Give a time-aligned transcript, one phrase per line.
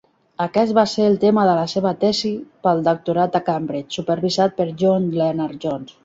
[0.43, 2.31] Aquest va ser el tema de la seva tesi
[2.67, 5.95] pel doctorat a Cambridge, supervisat per John Lennard-Jones.